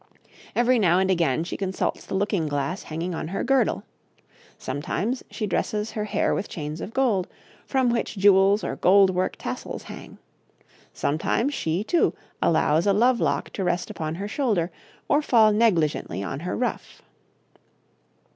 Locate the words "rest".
13.63-13.91